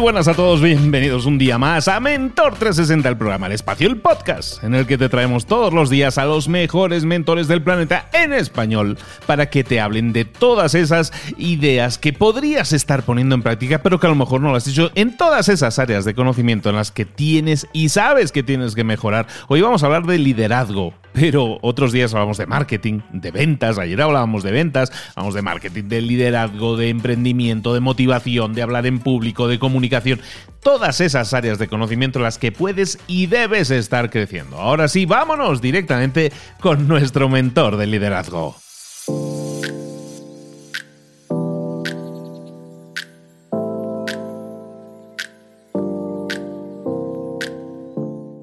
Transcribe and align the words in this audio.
Buenas 0.00 0.28
a 0.28 0.34
todos, 0.34 0.62
bienvenidos 0.62 1.26
un 1.26 1.36
día 1.36 1.58
más 1.58 1.86
a 1.86 2.00
Mentor 2.00 2.54
360, 2.54 3.06
el 3.06 3.18
programa 3.18 3.48
El 3.48 3.52
Espacio, 3.52 3.86
el 3.86 3.98
podcast, 3.98 4.64
en 4.64 4.74
el 4.74 4.86
que 4.86 4.96
te 4.96 5.10
traemos 5.10 5.44
todos 5.44 5.74
los 5.74 5.90
días 5.90 6.16
a 6.16 6.24
los 6.24 6.48
mejores 6.48 7.04
mentores 7.04 7.48
del 7.48 7.62
planeta 7.62 8.08
en 8.14 8.32
español, 8.32 8.96
para 9.26 9.50
que 9.50 9.62
te 9.62 9.78
hablen 9.78 10.14
de 10.14 10.24
todas 10.24 10.74
esas 10.74 11.12
ideas 11.36 11.98
que 11.98 12.14
podrías 12.14 12.72
estar 12.72 13.02
poniendo 13.02 13.34
en 13.34 13.42
práctica, 13.42 13.82
pero 13.82 14.00
que 14.00 14.06
a 14.06 14.10
lo 14.10 14.16
mejor 14.16 14.40
no 14.40 14.50
lo 14.50 14.56
has 14.56 14.66
hecho 14.66 14.90
en 14.94 15.18
todas 15.18 15.50
esas 15.50 15.78
áreas 15.78 16.06
de 16.06 16.14
conocimiento 16.14 16.70
en 16.70 16.76
las 16.76 16.90
que 16.90 17.04
tienes 17.04 17.66
y 17.74 17.90
sabes 17.90 18.32
que 18.32 18.42
tienes 18.42 18.74
que 18.74 18.84
mejorar. 18.84 19.26
Hoy 19.48 19.60
vamos 19.60 19.82
a 19.82 19.86
hablar 19.86 20.06
de 20.06 20.18
liderazgo, 20.18 20.94
pero 21.12 21.58
otros 21.62 21.92
días 21.92 22.12
hablamos 22.14 22.38
de 22.38 22.46
marketing, 22.46 23.00
de 23.12 23.30
ventas, 23.30 23.78
ayer 23.78 24.00
hablábamos 24.00 24.42
de 24.42 24.50
ventas, 24.50 24.92
hablamos 25.14 25.34
de 25.34 25.42
marketing, 25.42 25.84
de 25.84 26.00
liderazgo, 26.00 26.76
de 26.76 26.88
emprendimiento, 26.88 27.74
de 27.74 27.80
motivación, 27.80 28.54
de 28.54 28.62
hablar 28.62 28.86
en 28.86 28.98
público, 28.98 29.48
de 29.48 29.58
comunicación, 29.58 30.20
todas 30.60 31.00
esas 31.00 31.34
áreas 31.34 31.58
de 31.58 31.68
conocimiento 31.68 32.18
en 32.18 32.24
las 32.24 32.38
que 32.38 32.52
puedes 32.52 32.98
y 33.06 33.26
debes 33.26 33.70
estar 33.70 34.10
creciendo. 34.10 34.56
Ahora 34.56 34.88
sí, 34.88 35.06
vámonos 35.06 35.60
directamente 35.60 36.32
con 36.60 36.86
nuestro 36.88 37.28
mentor 37.28 37.76
de 37.76 37.86
liderazgo. 37.86 38.56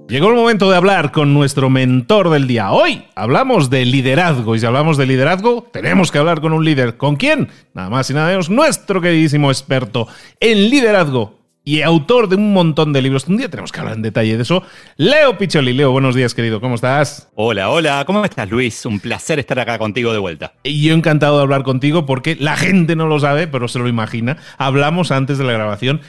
Llegó 0.08 0.30
el 0.30 0.36
momento 0.36 0.70
de 0.70 0.78
hablar 0.78 1.12
con 1.12 1.34
nuestro 1.34 1.70
mentor 1.70 2.30
del 2.30 2.48
día. 2.48 2.72
Hoy 2.72 3.04
hablamos 3.14 3.70
de 3.70 3.84
liderazgo 3.84 4.56
y 4.56 4.60
si 4.60 4.66
hablamos 4.66 4.96
de 4.96 5.06
liderazgo, 5.06 5.68
tenemos 5.74 6.14
que 6.14 6.18
hablar 6.18 6.40
con 6.40 6.54
un 6.54 6.64
líder. 6.64 6.96
¿Con 6.96 7.18
quién? 7.18 7.50
Nada 7.74 7.90
más 7.90 8.10
y 8.10 8.14
nada 8.14 8.30
menos, 8.30 8.50
nuestro 8.50 9.02
queridísimo 9.02 9.52
experto 9.52 10.08
en 10.40 10.70
liderazgo 10.70 11.38
y 11.68 11.82
autor 11.82 12.30
de 12.30 12.38
un 12.38 12.54
montón 12.54 12.94
de 12.94 13.02
libros. 13.02 13.28
Un 13.28 13.36
día 13.36 13.50
tenemos 13.50 13.74
que 13.74 13.82
hablar 13.82 13.96
en 13.98 14.02
detalle 14.02 14.38
de 14.38 14.44
eso. 14.44 14.64
Leo 14.96 15.38
Picholi. 15.38 15.74
Leo, 15.74 15.92
buenos 15.92 16.16
días, 16.16 16.34
querido. 16.34 16.62
¿Cómo 16.62 16.76
estás? 16.76 17.28
Hola, 17.36 17.70
hola. 17.70 18.06
¿Cómo 18.06 18.24
estás, 18.24 18.50
Luis? 18.50 18.86
Un 18.86 19.02
placer 19.02 19.40
estar 19.40 19.60
acá 19.60 19.78
contigo 19.78 20.14
de 20.14 20.20
vuelta. 20.20 20.54
Y 20.64 20.88
yo 20.88 20.94
encantado 20.94 21.36
de 21.36 21.44
hablar 21.44 21.64
contigo 21.64 22.06
porque 22.06 22.38
la 22.40 22.56
gente 22.56 22.96
no 22.96 23.08
lo 23.08 23.20
sabe, 23.20 23.48
pero 23.48 23.68
se 23.68 23.80
lo 23.80 23.90
imagina. 23.90 24.38
Hablamos 24.58 25.12
antes 25.12 25.38
de 25.38 25.44
la 25.44 25.52
grabación 25.52 26.00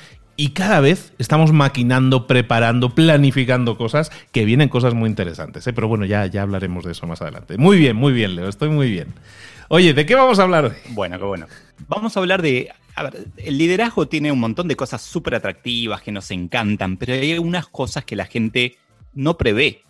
y 0.41 0.51
cada 0.51 0.79
vez 0.79 1.13
estamos 1.19 1.53
maquinando, 1.53 2.29
preparando, 2.29 2.95
planificando 2.95 3.77
cosas 3.77 4.13
que 4.31 4.45
vienen 4.45 4.69
cosas 4.69 4.95
muy 4.95 5.11
interesantes. 5.11 5.67
¿eh? 5.67 5.73
Pero 5.73 5.89
bueno, 5.89 6.05
ya, 6.05 6.27
ya 6.27 6.43
hablaremos 6.43 6.85
de 6.85 6.93
eso 6.93 7.09
más 7.09 7.21
adelante. 7.21 7.59
Muy 7.59 7.77
bien, 7.77 7.97
muy 7.97 8.13
bien, 8.13 8.37
Leo, 8.37 8.49
estoy 8.49 8.69
muy 8.69 8.89
bien. 8.89 9.09
Oye, 9.67 9.95
¿de 9.95 10.07
qué 10.07 10.15
vamos 10.15 10.39
a 10.39 10.45
hablar? 10.45 10.77
Bueno, 10.91 11.19
qué 11.19 11.25
bueno. 11.25 11.47
Vamos 11.89 12.17
a 12.17 12.21
hablar 12.21 12.41
de... 12.41 12.71
A 12.95 13.03
ver, 13.03 13.27
el 13.37 13.59
liderazgo 13.59 14.07
tiene 14.07 14.31
un 14.31 14.39
montón 14.39 14.69
de 14.69 14.77
cosas 14.77 15.03
súper 15.03 15.35
atractivas 15.35 16.03
que 16.03 16.13
nos 16.13 16.31
encantan, 16.31 16.99
pero 16.99 17.15
hay 17.15 17.37
unas 17.37 17.67
cosas 17.67 18.05
que 18.05 18.15
la 18.15 18.27
gente 18.27 18.79
no 19.15 19.37
prevé 19.37 19.83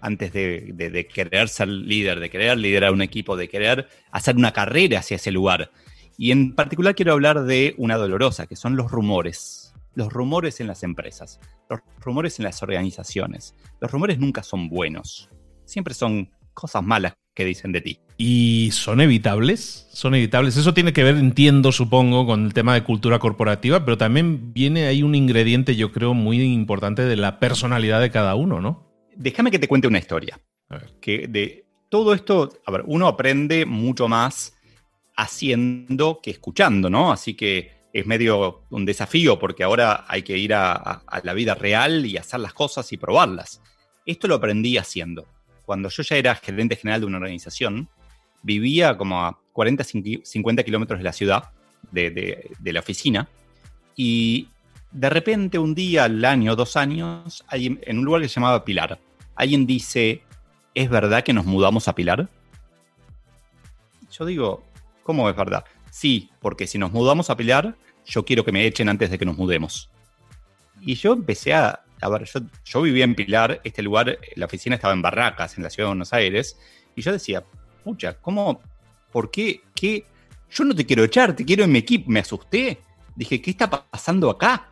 antes 0.00 0.32
de 0.32 1.08
querer 1.14 1.48
ser 1.48 1.68
líder, 1.68 2.18
de 2.18 2.28
querer 2.28 2.58
liderar 2.58 2.92
un 2.92 3.02
equipo, 3.02 3.36
de 3.36 3.48
querer 3.48 3.88
hacer 4.10 4.34
una 4.34 4.52
carrera 4.52 4.98
hacia 4.98 5.14
ese 5.14 5.30
lugar. 5.30 5.70
Y 6.18 6.32
en 6.32 6.56
particular 6.56 6.96
quiero 6.96 7.12
hablar 7.12 7.44
de 7.44 7.76
una 7.78 7.96
dolorosa, 7.96 8.48
que 8.48 8.56
son 8.56 8.74
los 8.74 8.90
rumores 8.90 9.71
los 9.94 10.12
rumores 10.12 10.60
en 10.60 10.66
las 10.66 10.82
empresas, 10.82 11.40
los 11.68 11.80
rumores 12.00 12.38
en 12.38 12.44
las 12.44 12.62
organizaciones. 12.62 13.54
Los 13.80 13.90
rumores 13.90 14.18
nunca 14.18 14.42
son 14.42 14.68
buenos, 14.68 15.30
siempre 15.64 15.94
son 15.94 16.30
cosas 16.54 16.82
malas 16.82 17.14
que 17.34 17.44
dicen 17.44 17.72
de 17.72 17.80
ti. 17.80 17.98
¿Y 18.18 18.70
son 18.72 19.00
evitables? 19.00 19.88
Son 19.92 20.14
evitables. 20.14 20.56
Eso 20.56 20.74
tiene 20.74 20.92
que 20.92 21.02
ver, 21.02 21.16
entiendo, 21.16 21.72
supongo, 21.72 22.26
con 22.26 22.44
el 22.44 22.54
tema 22.54 22.74
de 22.74 22.84
cultura 22.84 23.18
corporativa, 23.18 23.84
pero 23.84 23.96
también 23.98 24.52
viene 24.52 24.86
ahí 24.86 25.02
un 25.02 25.14
ingrediente, 25.14 25.76
yo 25.76 25.92
creo, 25.92 26.14
muy 26.14 26.40
importante 26.40 27.02
de 27.02 27.16
la 27.16 27.38
personalidad 27.38 28.00
de 28.00 28.10
cada 28.10 28.34
uno, 28.34 28.60
¿no? 28.60 28.92
Déjame 29.16 29.50
que 29.50 29.58
te 29.58 29.68
cuente 29.68 29.88
una 29.88 29.98
historia. 29.98 30.38
A 30.68 30.76
ver. 30.76 30.92
Que 31.00 31.26
de 31.26 31.66
todo 31.88 32.14
esto, 32.14 32.50
a 32.64 32.70
ver, 32.70 32.84
uno 32.86 33.08
aprende 33.08 33.66
mucho 33.66 34.08
más 34.08 34.54
haciendo 35.16 36.20
que 36.22 36.30
escuchando, 36.30 36.88
¿no? 36.88 37.12
Así 37.12 37.34
que 37.34 37.81
es 37.92 38.06
medio 38.06 38.62
un 38.70 38.84
desafío 38.84 39.38
porque 39.38 39.64
ahora 39.64 40.04
hay 40.08 40.22
que 40.22 40.38
ir 40.38 40.54
a, 40.54 41.02
la 41.22 41.34
vida 41.34 41.54
real 41.54 42.06
y 42.06 42.16
hacer 42.16 42.40
las 42.40 42.52
cosas 42.52 42.92
y 42.92 42.96
probarlas. 42.96 43.60
Esto 44.06 44.28
lo 44.28 44.36
aprendí 44.36 44.78
haciendo. 44.78 45.26
Cuando 45.64 45.88
yo 45.88 46.02
ya 46.02 46.16
era 46.16 46.34
gerente 46.34 46.76
general 46.76 47.00
de 47.00 47.06
una 47.06 47.18
organización, 47.18 47.88
vivía 48.42 48.96
como 48.96 49.24
a 49.24 49.38
40, 49.52 49.84
50 50.24 50.62
kilómetros 50.64 50.98
de 50.98 51.04
la 51.04 51.12
ciudad, 51.12 51.50
de, 51.90 52.50
la 52.64 52.80
oficina, 52.80 53.28
y 53.94 54.48
de 54.90 55.10
repente 55.10 55.58
un 55.58 55.74
día, 55.74 56.04
al 56.04 56.24
año, 56.24 56.56
dos 56.56 56.76
años, 56.76 57.44
en 57.52 57.98
un 57.98 58.04
lugar 58.04 58.22
que 58.22 58.28
se 58.28 58.34
llamaba 58.34 58.64
Pilar, 58.64 58.98
alguien 59.36 59.66
dice, 59.66 60.22
¿es 60.74 60.88
verdad 60.88 61.22
que 61.22 61.32
nos 61.32 61.44
mudamos 61.44 61.86
a 61.88 61.94
Pilar? 61.94 62.28
Yo 64.10 64.26
digo, 64.26 64.64
¿Cómo 65.02 65.28
es 65.28 65.36
verdad? 65.36 65.64
Sí, 65.92 66.30
porque 66.40 66.66
si 66.66 66.78
nos 66.78 66.90
mudamos 66.90 67.28
a 67.28 67.36
Pilar, 67.36 67.76
yo 68.06 68.24
quiero 68.24 68.46
que 68.46 68.50
me 68.50 68.64
echen 68.64 68.88
antes 68.88 69.10
de 69.10 69.18
que 69.18 69.26
nos 69.26 69.36
mudemos. 69.36 69.90
Y 70.80 70.94
yo 70.94 71.12
empecé 71.12 71.52
a, 71.52 71.84
a 72.00 72.08
ver, 72.08 72.24
yo, 72.24 72.40
yo 72.64 72.80
vivía 72.80 73.04
en 73.04 73.14
Pilar, 73.14 73.60
este 73.62 73.82
lugar, 73.82 74.18
la 74.34 74.46
oficina 74.46 74.76
estaba 74.76 74.94
en 74.94 75.02
Barracas, 75.02 75.58
en 75.58 75.64
la 75.64 75.68
ciudad 75.68 75.88
de 75.88 75.90
Buenos 75.90 76.14
Aires, 76.14 76.58
y 76.96 77.02
yo 77.02 77.12
decía, 77.12 77.44
pucha, 77.84 78.14
¿cómo? 78.14 78.62
¿Por 79.12 79.30
qué? 79.30 79.60
¿Qué? 79.74 80.06
Yo 80.50 80.64
no 80.64 80.74
te 80.74 80.86
quiero 80.86 81.04
echar, 81.04 81.36
te 81.36 81.44
quiero 81.44 81.62
en 81.62 81.72
mi 81.72 81.80
equipo. 81.80 82.10
Me 82.10 82.20
asusté. 82.20 82.80
Dije, 83.14 83.42
¿qué 83.42 83.50
está 83.50 83.68
pasando 83.68 84.30
acá? 84.30 84.70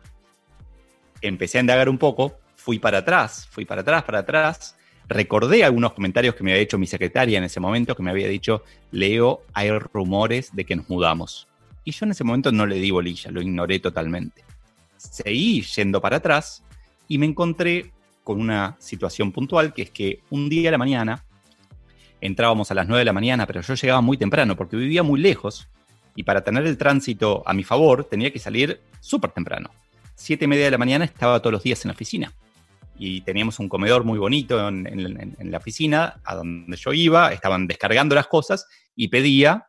Empecé 1.21 1.59
a 1.59 1.61
indagar 1.61 1.87
un 1.87 1.99
poco, 1.99 2.39
fui 2.55 2.79
para 2.79 2.97
atrás, 2.97 3.47
fui 3.51 3.63
para 3.63 3.81
atrás, 3.81 4.03
para 4.05 4.19
atrás. 4.19 4.75
Recordé 5.11 5.65
algunos 5.65 5.91
comentarios 5.91 6.35
que 6.35 6.43
me 6.45 6.51
había 6.51 6.63
hecho 6.63 6.77
mi 6.77 6.87
secretaria 6.87 7.37
en 7.37 7.43
ese 7.43 7.59
momento, 7.59 7.97
que 7.97 8.01
me 8.01 8.11
había 8.11 8.29
dicho, 8.29 8.63
Leo, 8.91 9.41
hay 9.51 9.69
rumores 9.69 10.55
de 10.55 10.63
que 10.63 10.77
nos 10.77 10.89
mudamos. 10.89 11.49
Y 11.83 11.91
yo 11.91 12.05
en 12.05 12.11
ese 12.11 12.23
momento 12.23 12.53
no 12.53 12.65
le 12.65 12.75
di 12.75 12.91
bolilla, 12.91 13.29
lo 13.29 13.41
ignoré 13.41 13.79
totalmente. 13.79 14.45
Seguí 14.95 15.63
yendo 15.63 15.99
para 15.99 16.17
atrás 16.17 16.63
y 17.09 17.17
me 17.17 17.25
encontré 17.25 17.91
con 18.23 18.39
una 18.39 18.77
situación 18.79 19.33
puntual, 19.33 19.73
que 19.73 19.81
es 19.81 19.89
que 19.89 20.19
un 20.29 20.47
día 20.47 20.69
a 20.69 20.71
la 20.71 20.77
mañana 20.77 21.25
entrábamos 22.21 22.71
a 22.71 22.73
las 22.73 22.87
9 22.87 22.99
de 22.99 23.05
la 23.05 23.11
mañana, 23.11 23.45
pero 23.45 23.59
yo 23.59 23.73
llegaba 23.73 23.99
muy 23.99 24.15
temprano 24.15 24.55
porque 24.55 24.77
vivía 24.77 25.03
muy 25.03 25.19
lejos 25.19 25.67
y 26.15 26.23
para 26.23 26.41
tener 26.45 26.65
el 26.65 26.77
tránsito 26.77 27.43
a 27.45 27.53
mi 27.53 27.65
favor 27.65 28.05
tenía 28.05 28.31
que 28.31 28.39
salir 28.39 28.79
súper 29.01 29.31
temprano. 29.31 29.71
Siete 30.15 30.45
y 30.45 30.47
media 30.47 30.63
de 30.63 30.71
la 30.71 30.77
mañana 30.77 31.03
estaba 31.03 31.41
todos 31.41 31.51
los 31.51 31.63
días 31.63 31.83
en 31.83 31.89
la 31.89 31.95
oficina 31.95 32.31
y 33.03 33.21
teníamos 33.21 33.57
un 33.57 33.67
comedor 33.67 34.03
muy 34.03 34.19
bonito 34.19 34.67
en, 34.67 35.51
la 35.51 35.57
oficina 35.57 36.21
a 36.23 36.35
donde 36.35 36.77
yo 36.77 36.93
iba, 36.93 37.33
estaban 37.33 37.65
descargando 37.65 38.13
las 38.13 38.27
cosas 38.27 38.67
y 38.95 39.07
pedía 39.07 39.67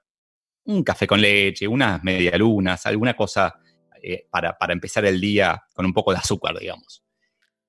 un 0.65 0.85
café 0.85 1.07
con 1.07 1.21
leche, 1.21 1.67
unas 1.67 2.05
medialunas, 2.05 2.85
alguna 2.85 3.15
cosa 3.15 3.59
eh, 4.03 4.27
para, 4.31 4.59
para 4.59 4.75
empezar 4.75 5.07
el 5.07 5.19
día 5.19 5.63
con 5.73 5.87
un 5.87 5.95
poco 5.95 6.13
de 6.13 6.19
azúcar, 6.19 6.59
digamos. 6.59 7.03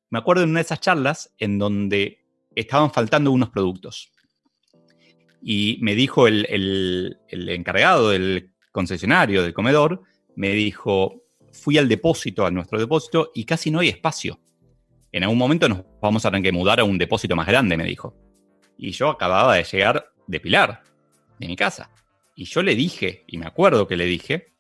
Me 0.10 0.20
acuerdo 0.20 0.42
de 0.42 0.50
una 0.50 0.60
de 0.60 0.66
esas 0.66 0.82
charlas 0.82 1.34
en 1.38 1.58
donde 1.58 2.20
estaban 2.54 2.92
faltando 2.92 3.32
unos 3.32 3.50
productos 3.50 4.12
y 5.42 5.78
me 5.82 5.96
dijo 5.96 6.28
el, 6.28 7.18
encargado 7.30 8.10
del 8.10 8.54
concesionario, 8.72 9.44
del 9.44 9.54
comedor, 9.54 10.02
me 10.36 10.52
dijo, 10.52 11.24
fui 11.52 11.78
al 11.78 11.90
depósito, 11.90 12.46
a 12.46 12.52
nuestro 12.52 12.80
depósito, 12.80 13.32
y 13.34 13.46
casi 13.46 13.70
no 13.70 13.80
hay 13.80 13.90
espacio. 13.90 14.40
En 15.14 15.22
algún 15.22 15.38
momento 15.38 15.70
nos 15.70 15.84
vamos 16.02 16.26
a 16.26 16.32
tener 16.32 16.44
que 16.44 16.52
mudar 16.52 16.80
a 16.80 16.84
un 16.84 16.98
depósito 16.98 17.36
más 17.36 17.46
grande, 17.46 17.78
me 17.78 17.84
dijo. 17.84 18.16
Y 18.80 18.92
yo 18.92 19.10
acababa 19.10 19.56
de 19.56 19.64
llegar 19.64 20.12
de 20.26 20.40
Pilar, 20.40 20.82
de 21.40 21.48
mi 21.48 21.56
casa. 21.56 21.92
Y 22.36 22.46
yo 22.46 22.64
le 22.64 22.76
dije, 22.76 23.24
y 23.28 23.38
me 23.38 23.46
acuerdo 23.46 23.88
que 23.88 23.96
le 23.96 24.06
dije, 24.06 24.54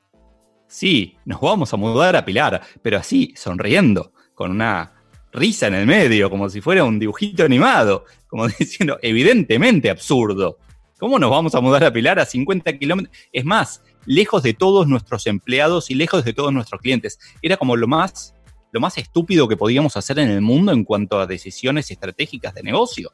sí, 0.67 1.17
nos 1.25 1.41
vamos 1.41 1.73
a 1.73 1.77
mudar 1.77 2.15
a 2.15 2.23
Pilar, 2.23 2.61
pero 2.83 2.99
así, 2.99 3.33
sonriendo, 3.35 4.13
con 4.35 4.51
una 4.51 4.93
risa 5.31 5.65
en 5.65 5.73
el 5.73 5.87
medio, 5.87 6.29
como 6.29 6.47
si 6.49 6.61
fuera 6.61 6.83
un 6.83 6.99
dibujito 6.99 7.43
animado, 7.43 8.05
como 8.27 8.47
diciendo, 8.59 8.99
evidentemente 9.01 9.89
absurdo. 9.89 10.59
¿Cómo 10.99 11.17
nos 11.17 11.31
vamos 11.31 11.55
a 11.55 11.61
mudar 11.61 11.83
a 11.83 11.91
Pilar 11.91 12.19
a 12.19 12.27
50 12.27 12.77
kilómetros? 12.77 13.17
Es 13.31 13.43
más, 13.43 13.83
lejos 14.05 14.43
de 14.43 14.53
todos 14.53 14.87
nuestros 14.87 15.25
empleados 15.25 15.89
y 15.89 15.95
lejos 15.95 16.23
de 16.23 16.33
todos 16.33 16.53
nuestros 16.53 16.79
clientes. 16.79 17.17
Era 17.41 17.57
como 17.57 17.75
lo 17.75 17.87
más, 17.87 18.32
lo 18.73 18.79
más 18.79 18.97
estúpido 18.97 19.47
que 19.47 19.55
podíamos 19.55 19.95
hacer 19.95 20.19
en 20.19 20.29
el 20.29 20.41
mundo 20.41 20.73
en 20.73 20.83
cuanto 20.83 21.19
a 21.19 21.27
decisiones 21.27 21.89
estratégicas 21.91 22.55
de 22.55 22.63
negocio. 22.63 23.13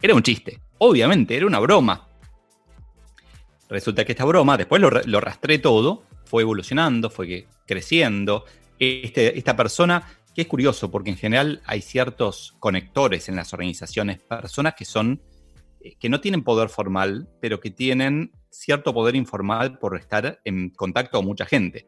Era 0.00 0.14
un 0.14 0.22
chiste, 0.22 0.58
obviamente, 0.78 1.36
era 1.36 1.46
una 1.46 1.60
broma. 1.60 2.08
Resulta 3.68 4.04
que 4.04 4.12
esta 4.12 4.24
broma, 4.24 4.56
después 4.56 4.80
lo, 4.80 4.90
lo 4.90 5.20
rastré 5.20 5.58
todo, 5.58 6.04
fue 6.24 6.42
evolucionando, 6.42 7.10
fue 7.10 7.46
creciendo. 7.66 8.46
Este, 8.78 9.36
esta 9.38 9.54
persona, 9.54 10.08
que 10.34 10.40
es 10.42 10.48
curioso, 10.48 10.90
porque 10.90 11.10
en 11.10 11.18
general 11.18 11.60
hay 11.66 11.82
ciertos 11.82 12.54
conectores 12.60 13.28
en 13.28 13.36
las 13.36 13.52
organizaciones, 13.52 14.20
personas 14.20 14.74
que 14.74 14.86
son 14.86 15.20
eh, 15.82 15.96
que 16.00 16.08
no 16.08 16.22
tienen 16.22 16.44
poder 16.44 16.70
formal, 16.70 17.28
pero 17.40 17.60
que 17.60 17.70
tienen 17.70 18.32
cierto 18.48 18.94
poder 18.94 19.16
informal 19.16 19.78
por 19.78 19.98
estar 19.98 20.40
en 20.44 20.70
contacto 20.70 21.18
con 21.18 21.26
mucha 21.26 21.44
gente. 21.44 21.86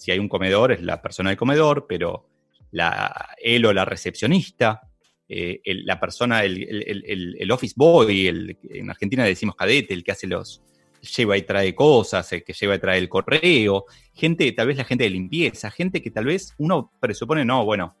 Si 0.00 0.10
hay 0.10 0.18
un 0.18 0.30
comedor, 0.30 0.72
es 0.72 0.80
la 0.80 1.02
persona 1.02 1.28
del 1.28 1.36
comedor, 1.36 1.84
pero 1.86 2.26
la, 2.70 3.36
él 3.36 3.66
o 3.66 3.72
la 3.74 3.84
recepcionista, 3.84 4.88
eh, 5.28 5.60
la 5.84 6.00
persona, 6.00 6.42
el, 6.42 7.48
office 7.52 7.74
boy, 7.76 8.56
en 8.62 8.88
Argentina 8.88 9.24
decimos 9.24 9.56
cadete, 9.56 9.92
el 9.92 10.02
que 10.02 10.12
hace 10.12 10.26
los, 10.26 10.62
lleva 11.02 11.36
y 11.36 11.42
trae 11.42 11.74
cosas, 11.74 12.32
el 12.32 12.42
que 12.42 12.54
lleva 12.54 12.76
y 12.76 12.78
trae 12.78 12.96
el 12.96 13.10
correo, 13.10 13.84
gente, 14.14 14.50
tal 14.52 14.68
vez 14.68 14.78
la 14.78 14.84
gente 14.84 15.04
de 15.04 15.10
limpieza, 15.10 15.70
gente 15.70 16.00
que 16.00 16.10
tal 16.10 16.24
vez 16.24 16.54
uno 16.56 16.90
presupone, 16.98 17.44
no, 17.44 17.66
bueno, 17.66 17.94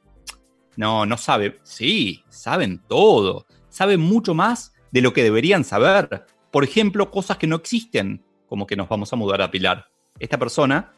no, 0.78 1.04
no 1.04 1.18
sabe. 1.18 1.58
Sí, 1.64 2.24
saben 2.30 2.80
todo, 2.88 3.44
saben 3.68 4.00
mucho 4.00 4.32
más 4.32 4.72
de 4.90 5.02
lo 5.02 5.12
que 5.12 5.22
deberían 5.22 5.64
saber. 5.64 6.24
Por 6.50 6.64
ejemplo, 6.64 7.10
cosas 7.10 7.36
que 7.36 7.46
no 7.46 7.56
existen, 7.56 8.24
como 8.46 8.66
que 8.66 8.76
nos 8.76 8.88
vamos 8.88 9.12
a 9.12 9.16
mudar 9.16 9.42
a 9.42 9.50
Pilar. 9.50 9.86
Esta 10.18 10.38
persona 10.38 10.94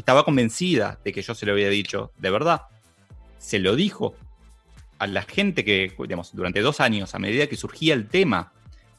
estaba 0.00 0.24
convencida 0.24 0.98
de 1.04 1.12
que 1.12 1.22
yo 1.22 1.34
se 1.34 1.46
lo 1.46 1.52
había 1.52 1.68
dicho 1.68 2.12
de 2.18 2.30
verdad. 2.30 2.62
Se 3.38 3.58
lo 3.58 3.76
dijo 3.76 4.14
a 4.98 5.06
la 5.06 5.22
gente 5.22 5.64
que, 5.64 5.92
digamos, 5.98 6.34
durante 6.34 6.60
dos 6.60 6.80
años, 6.80 7.14
a 7.14 7.18
medida 7.18 7.46
que 7.46 7.56
surgía 7.56 7.94
el 7.94 8.08
tema 8.08 8.52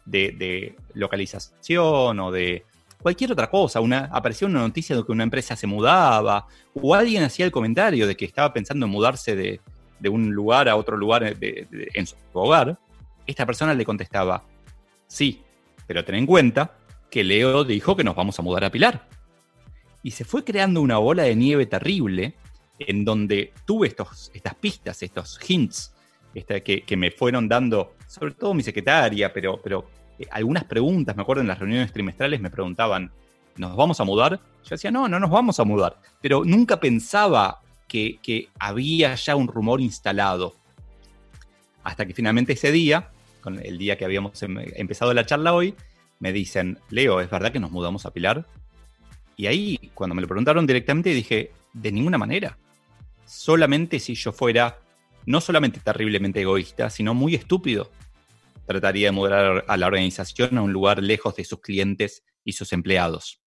de, 0.06 0.76
localización 0.94 2.20
o 2.20 2.32
de 2.32 2.66
cualquier 3.02 3.32
otra 3.32 3.50
cosa, 3.50 3.82
una, 3.82 4.10
aparecía 4.12 4.48
una 4.48 4.62
noticia 4.62 4.96
de 4.96 5.04
que 5.04 5.12
una 5.12 5.24
empresa 5.24 5.56
se 5.56 5.68
mudaba, 5.68 6.48
o 6.74 6.96
alguien 6.96 7.24
hacía 7.24 7.46
el 7.46 7.52
comentario 7.52 8.08
de 8.08 8.16
que 8.16 8.26
estaba 8.26 8.54
pensando 8.54 8.86
en 8.86 8.92
mudarse 8.92 9.36
de, 9.36 9.60
un 10.10 10.32
lugar 10.32 10.68
a 10.68 10.76
otro 10.76 10.98
lugar 10.98 11.36
en 11.40 12.08
su 12.08 12.16
hogar, 12.34 12.80
esta 13.28 13.46
persona 13.46 13.76
le 13.76 13.86
contestaba, 13.86 14.44
sí, 15.06 15.44
pero 15.86 16.04
ten 16.04 16.16
en 16.16 16.26
cuenta 16.26 16.78
que 17.12 17.24
Leo 17.24 17.64
dijo 17.64 17.96
que 17.96 18.04
nos 18.04 18.16
vamos 18.16 18.40
a 18.40 18.42
mudar 18.42 18.64
a 18.64 18.72
Pilar. 18.72 19.08
Y 20.04 20.12
se 20.12 20.26
fue 20.26 20.44
creando 20.44 20.82
una 20.82 20.98
bola 20.98 21.24
de 21.24 21.36
nieve 21.36 21.66
terrible 21.66 22.34
en 22.80 23.06
donde 23.06 23.54
tuve 23.66 23.88
estos, 23.88 24.32
estas 24.34 24.56
pistas, 24.56 25.04
estos 25.04 25.40
hints 25.48 25.94
que, 26.34 26.98
me 26.98 27.12
fueron 27.12 27.48
dando, 27.48 27.96
sobre 28.08 28.34
todo 28.34 28.54
mi 28.54 28.64
secretaria, 28.64 29.32
pero, 29.34 29.60
pero 29.62 29.86
eh, 30.18 30.26
algunas 30.32 30.64
preguntas, 30.64 31.16
me 31.16 31.22
acuerdo 31.22 31.42
en 31.42 31.48
las 31.48 31.60
reuniones 31.60 31.92
trimestrales 31.92 32.40
me 32.40 32.50
preguntaban, 32.50 33.12
¿nos 33.58 33.76
vamos 33.76 34.00
a 34.00 34.04
mudar? 34.04 34.40
Yo 34.64 34.70
decía, 34.70 34.92
no, 34.92 35.08
no 35.08 35.20
nos 35.20 35.30
vamos 35.30 35.60
a 35.60 35.64
mudar, 35.64 35.98
pero 36.22 36.44
nunca 36.46 36.80
pensaba 36.80 37.62
que, 37.88 38.20
que 38.22 38.50
había 38.60 39.16
ya 39.16 39.36
un 39.36 39.48
rumor 39.48 39.82
instalado. 39.82 40.56
Hasta 41.84 42.06
que 42.06 42.14
finalmente 42.14 42.54
ese 42.54 42.72
día, 42.72 43.10
con 43.42 43.60
el 43.60 43.78
día 43.78 43.98
que 43.98 44.06
habíamos 44.06 44.42
em, 44.44 44.58
empezado 44.76 45.14
la 45.14 45.26
charla 45.26 45.54
hoy, 45.54 45.76
me 46.20 46.32
dicen, 46.32 46.80
Leo, 46.90 47.20
¿es 47.20 47.30
verdad 47.30 47.52
que 47.52 47.60
nos 47.60 47.72
mudamos 47.72 48.06
a 48.06 48.12
Pilar? 48.12 48.46
Y 49.42 49.48
ahí, 49.48 49.80
cuando 49.96 50.14
me 50.14 50.22
lo 50.22 50.28
preguntaron 50.28 50.68
directamente, 50.68 51.16
dije, 51.16 51.50
de 51.74 51.92
ninguna 51.92 52.20
manera. 52.20 52.60
Solamente 53.26 54.00
si 54.00 54.14
yo 54.14 54.32
fuera 54.32 54.78
no 55.26 55.42
solamente 55.42 55.80
terriblemente 55.80 56.42
egoísta, 56.42 56.92
sino 56.92 57.16
muy 57.16 57.34
estúpido, 57.34 57.90
trataría 58.68 59.08
de 59.08 59.14
mudar 59.14 59.66
a 59.68 59.78
la 59.78 59.88
organización 59.88 60.60
a 60.60 60.62
un 60.62 60.72
lugar 60.72 61.02
lejos 61.02 61.36
de 61.38 61.44
sus 61.44 61.60
clientes 61.60 62.24
y 62.44 62.52
sus 62.52 62.72
empleados. 62.72 63.42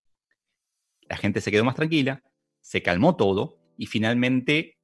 La 1.07 1.15
gente 1.15 1.39
se 1.39 1.49
quedó 1.49 1.63
más 1.63 1.75
tranquila, 1.75 2.21
se 2.59 2.81
calmó 2.81 3.15
todo 3.15 3.57
y 3.77 3.85
finalmente 3.85 4.77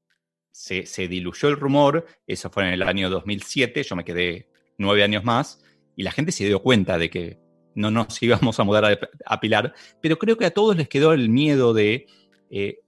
se, 0.50 0.86
diluyó 1.10 1.50
el 1.50 1.58
rumor, 1.58 2.08
eso 2.26 2.50
fue 2.50 2.64
en 2.64 2.70
el 2.70 2.84
año 2.84 3.10
2007, 3.10 3.84
yo 3.84 3.98
me 3.98 4.06
quedé 4.06 4.50
nueve 4.78 5.04
años 5.04 5.26
más, 5.26 5.62
y 5.98 6.04
la 6.04 6.14
gente 6.14 6.32
se 6.32 6.46
dio 6.46 6.62
cuenta 6.62 6.98
de 6.98 7.10
que 7.10 7.51
no 7.76 7.92
nos 7.92 8.22
íbamos 8.24 8.60
a 8.60 8.64
mudar 8.64 9.00
a, 9.26 9.40
Pilar, 9.40 9.74
pero 10.02 10.18
creo 10.18 10.38
que 10.38 10.46
a 10.46 10.52
todos 10.52 10.76
les 10.76 10.88
quedó 10.90 11.14
el 11.14 11.30
miedo 11.30 11.74
de, 11.74 12.08
eh, 12.50 12.80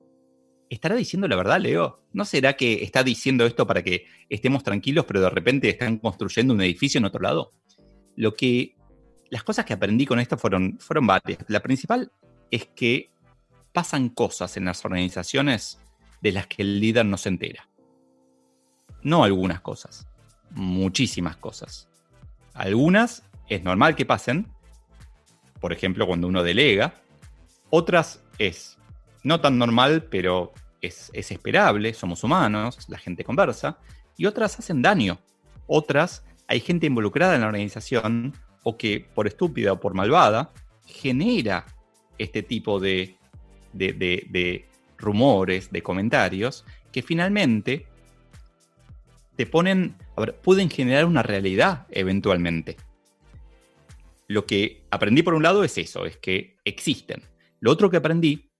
¿estará 0.69 0.95
diciendo 0.95 1.27
la 1.27 1.35
verdad, 1.35 1.59
Leo? 1.59 2.01
¿No 2.11 2.25
será 2.25 2.53
que 2.53 2.83
está 2.83 3.03
diciendo 3.03 3.45
esto 3.45 3.65
para 3.65 3.83
que 3.83 4.05
estemos 4.29 4.63
tranquilos, 4.63 5.05
pero 5.05 5.21
de 5.21 5.29
repente 5.29 5.69
están 5.69 5.97
construyendo 5.97 6.53
un 6.53 6.61
edificio 6.61 6.99
en 6.99 7.05
otro 7.05 7.21
lado? 7.21 7.53
Lo 8.15 8.33
que, 8.33 8.75
las 9.29 9.43
cosas 9.43 9.65
que 9.65 9.73
aprendí 9.73 10.05
con 10.05 10.19
esto 10.19 10.37
fueron, 10.37 10.77
fueron 10.79 11.07
varias. 11.07 11.39
La 11.47 11.61
principal 11.61 12.11
es 12.51 12.67
que 12.67 13.11
pasan 13.71 14.09
cosas 14.09 14.55
en 14.57 14.65
las 14.65 14.85
organizaciones 14.85 15.79
de 16.21 16.31
las 16.31 16.47
que 16.47 16.61
el 16.61 16.79
líder 16.79 17.05
no 17.05 17.17
se 17.17 17.29
entera. 17.29 17.67
No 19.01 19.23
algunas 19.23 19.59
cosas, 19.59 20.07
muchísimas 20.51 21.35
cosas. 21.35 21.89
Algunas 22.53 23.23
es 23.49 23.63
normal 23.63 23.95
que 23.95 24.05
pasen, 24.05 24.47
por 25.63 25.71
ejemplo, 25.71 26.05
cuando 26.05 26.27
uno 26.27 26.43
delega. 26.43 26.93
Otras 27.69 28.21
es 28.37 28.77
no 29.23 29.39
tan 29.39 29.57
normal, 29.57 30.03
pero 30.11 30.51
es, 30.81 31.09
esperable, 31.13 31.93
somos 31.93 32.21
humanos, 32.25 32.79
la 32.89 32.97
gente 32.97 33.23
conversa. 33.23 33.77
Y 34.17 34.25
otras 34.25 34.59
hacen 34.59 34.81
daño. 34.81 35.19
Otras 35.65 36.25
hay 36.49 36.59
gente 36.59 36.87
involucrada 36.87 37.35
en 37.35 37.41
la 37.41 37.47
organización 37.47 38.33
o 38.63 38.75
que 38.75 39.07
por 39.15 39.25
estúpida 39.25 39.71
o 39.71 39.79
por 39.79 39.93
malvada 39.93 40.51
genera 40.85 41.65
este 42.17 42.43
tipo 42.43 42.81
de, 42.81 43.15
de, 43.71 44.67
rumores, 44.97 45.71
de 45.71 45.81
comentarios, 45.81 46.65
que 46.91 47.01
finalmente 47.01 47.87
te 49.37 49.45
ponen, 49.45 49.95
a 50.17 50.21
ver, 50.21 50.35
pueden 50.35 50.69
generar 50.69 51.05
una 51.05 51.23
realidad 51.23 51.87
eventualmente. 51.89 52.75
Lo 54.33 54.47
que 54.47 54.87
aprendí 54.89 55.21
por 55.21 55.35
un 55.35 55.43
lado 55.43 55.63
es 55.63 55.77
eso, 55.77 56.07
es 56.07 56.17
que 56.17 56.57
existen. 56.65 57.21
Lo 57.59 57.69
otro 57.69 57.91
que 57.91 57.97
aprendí, 57.97 58.51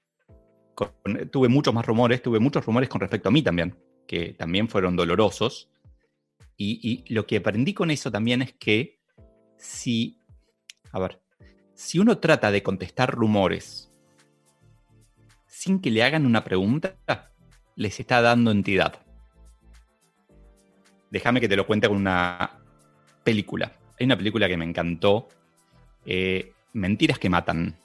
tuve 1.31 1.47
muchos 1.47 1.73
más 1.73 1.83
rumores, 1.83 2.21
tuve 2.21 2.37
muchos 2.39 2.63
rumores 2.63 2.89
con 2.89 3.01
respecto 3.01 3.29
a 3.29 3.31
mí 3.31 3.41
también, 3.41 3.75
que 4.05 4.33
también 4.33 4.69
fueron 4.69 4.95
dolorosos. 4.95 5.71
Y, 6.57 6.79
y 7.07 7.11
lo 7.11 7.25
que 7.25 7.37
aprendí 7.37 7.73
con 7.73 7.89
eso 7.89 8.11
también 8.11 8.43
es 8.43 8.53
que 8.53 8.99
si, 9.57 10.19
a 10.91 10.99
ver, 10.99 11.19
si 11.73 11.97
uno 11.97 12.19
trata 12.19 12.51
de 12.51 12.61
contestar 12.61 13.09
rumores 13.09 13.91
sin 15.47 15.81
que 15.81 15.89
le 15.89 16.03
hagan 16.03 16.27
una 16.27 16.43
pregunta, 16.43 16.97
les 17.75 17.99
está 17.99 18.21
dando 18.21 18.51
entidad. 18.51 18.99
Déjame 21.09 21.41
que 21.41 21.49
te 21.49 21.55
lo 21.55 21.65
cuente 21.65 21.87
con 21.87 21.97
una 21.97 22.59
película. 23.23 23.71
Hay 23.99 24.05
una 24.05 24.17
película 24.17 24.47
que 24.47 24.57
me 24.57 24.65
encantó, 24.65 25.29
eh, 26.05 26.51
Mentiras 26.73 27.19
que 27.19 27.29
matan. 27.29 27.75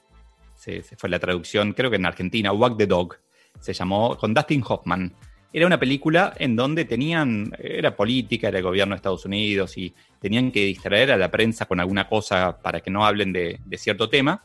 Se, 0.55 0.83
fue 0.83 1.11
la 1.11 1.19
traducción, 1.19 1.73
creo 1.73 1.91
que 1.91 1.97
en 1.97 2.07
Argentina, 2.07 2.53
Walk 2.53 2.79
the 2.79 2.87
Dog. 2.87 3.17
Se 3.61 3.73
llamó 3.73 4.17
con 4.17 4.33
Dustin 4.33 4.63
Hoffman. 4.67 5.15
Era 5.53 5.67
una 5.67 5.79
película 5.79 6.35
en 6.39 6.57
donde 6.57 6.85
tenían, 6.85 7.53
era 7.59 7.97
política, 7.97 8.49
era 8.49 8.59
el 8.59 8.65
gobierno 8.65 8.95
de 8.95 8.97
Estados 8.97 9.25
Unidos 9.25 9.77
y 9.79 9.95
tenían 10.21 10.51
que 10.51 10.65
distraer 10.65 11.13
a 11.13 11.17
la 11.17 11.31
prensa 11.31 11.67
con 11.67 11.81
alguna 11.81 12.09
cosa 12.09 12.59
para 12.61 12.81
que 12.81 12.91
no 12.91 13.05
hablen 13.05 13.33
de, 13.33 13.61
de 13.65 13.79
cierto 13.79 14.09
tema. 14.09 14.43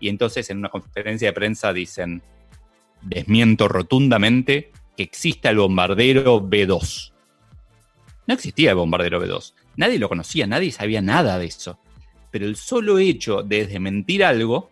Y 0.00 0.08
entonces 0.08 0.48
en 0.50 0.58
una 0.58 0.68
conferencia 0.68 1.28
de 1.28 1.32
prensa 1.32 1.72
dicen, 1.72 2.22
desmiento 3.02 3.68
rotundamente 3.68 4.72
que 4.96 5.02
exista 5.02 5.50
el 5.50 5.58
bombardero 5.58 6.42
B2. 6.42 7.12
No 8.26 8.34
existía 8.34 8.70
el 8.70 8.76
bombardero 8.76 9.22
B2. 9.22 9.54
Nadie 9.76 9.98
lo 9.98 10.08
conocía, 10.08 10.46
nadie 10.46 10.72
sabía 10.72 11.00
nada 11.02 11.38
de 11.38 11.46
eso. 11.46 11.78
Pero 12.36 12.48
el 12.48 12.56
solo 12.56 12.98
hecho 12.98 13.42
de 13.42 13.66
desmentir 13.66 14.22
algo 14.22 14.70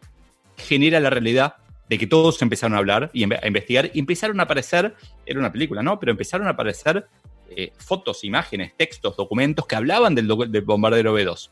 genera 0.54 1.00
la 1.00 1.08
realidad 1.08 1.54
de 1.88 1.96
que 1.96 2.06
todos 2.06 2.42
empezaron 2.42 2.74
a 2.74 2.78
hablar 2.78 3.10
y 3.14 3.24
a 3.24 3.46
investigar 3.46 3.90
y 3.94 4.00
empezaron 4.00 4.38
a 4.38 4.42
aparecer, 4.42 4.94
era 5.24 5.40
una 5.40 5.50
película, 5.50 5.82
¿no? 5.82 5.98
Pero 5.98 6.12
empezaron 6.12 6.46
a 6.46 6.50
aparecer 6.50 7.08
eh, 7.48 7.72
fotos, 7.78 8.22
imágenes, 8.22 8.74
textos, 8.76 9.16
documentos 9.16 9.66
que 9.66 9.76
hablaban 9.76 10.14
del, 10.14 10.28
del 10.28 10.60
bombardero 10.60 11.18
B2. 11.18 11.48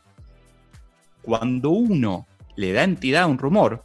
Cuando 1.23 1.71
uno 1.71 2.27
le 2.57 2.73
da 2.73 2.83
entidad 2.83 3.23
a 3.23 3.27
un 3.27 3.39
rumor, 3.39 3.83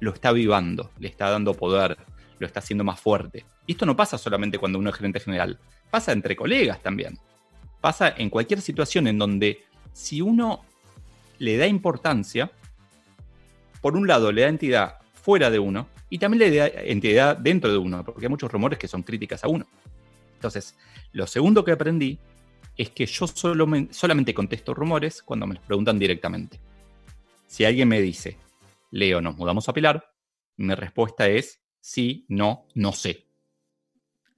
lo 0.00 0.14
está 0.14 0.30
avivando, 0.30 0.90
le 0.98 1.08
está 1.08 1.28
dando 1.28 1.52
poder, 1.52 1.98
lo 2.38 2.46
está 2.46 2.60
haciendo 2.60 2.82
más 2.82 2.98
fuerte. 2.98 3.44
Y 3.66 3.72
esto 3.72 3.84
no 3.84 3.94
pasa 3.94 4.16
solamente 4.16 4.56
cuando 4.56 4.78
uno 4.78 4.88
es 4.88 4.96
gerente 4.96 5.20
general, 5.20 5.58
pasa 5.90 6.12
entre 6.12 6.34
colegas 6.34 6.82
también. 6.82 7.18
Pasa 7.82 8.14
en 8.16 8.30
cualquier 8.30 8.62
situación 8.62 9.06
en 9.06 9.18
donde 9.18 9.66
si 9.92 10.22
uno 10.22 10.64
le 11.38 11.56
da 11.56 11.66
importancia, 11.66 12.50
por 13.80 13.96
un 13.96 14.06
lado 14.06 14.32
le 14.32 14.42
da 14.42 14.48
entidad 14.48 14.98
fuera 15.12 15.50
de 15.50 15.58
uno 15.58 15.88
y 16.08 16.18
también 16.18 16.50
le 16.50 16.56
da 16.56 16.66
entidad 16.66 17.36
dentro 17.36 17.70
de 17.70 17.78
uno, 17.78 18.04
porque 18.04 18.26
hay 18.26 18.30
muchos 18.30 18.50
rumores 18.50 18.78
que 18.78 18.88
son 18.88 19.02
críticas 19.02 19.44
a 19.44 19.48
uno. 19.48 19.66
Entonces, 20.34 20.76
lo 21.12 21.26
segundo 21.26 21.64
que 21.64 21.72
aprendí 21.72 22.18
es 22.76 22.90
que 22.90 23.06
yo 23.06 23.26
solo 23.26 23.66
solamente 23.90 24.34
contesto 24.34 24.74
rumores 24.74 25.22
cuando 25.22 25.46
me 25.46 25.54
los 25.54 25.64
preguntan 25.64 25.98
directamente. 25.98 26.60
Si 27.46 27.64
alguien 27.64 27.88
me 27.88 28.00
dice, 28.00 28.38
Leo, 28.90 29.20
¿nos 29.20 29.36
mudamos 29.36 29.68
a 29.68 29.72
Pilar? 29.72 30.12
Mi 30.56 30.74
respuesta 30.74 31.28
es 31.28 31.60
sí, 31.80 32.26
no, 32.28 32.66
no 32.74 32.92
sé. 32.92 33.26